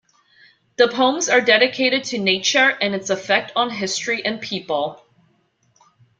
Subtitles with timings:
[0.77, 4.99] The poems are dedicated to nature and its effect on history and people.